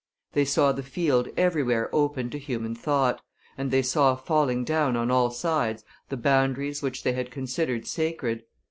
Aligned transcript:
They 0.33 0.45
saw 0.45 0.71
the 0.71 0.81
field 0.81 1.29
everywhere 1.37 1.87
open 1.93 2.31
to 2.31 2.39
human 2.39 2.73
thought, 2.73 3.21
and 3.55 3.69
they 3.69 3.83
saw 3.83 4.15
falling 4.15 4.63
down 4.63 4.95
on 4.97 5.11
all 5.11 5.29
sides 5.29 5.83
the 6.09 6.17
boundaries 6.17 6.81
which 6.81 7.03
they 7.03 7.13
had 7.13 7.29
considered 7.29 7.85
sacred. 7.85 8.41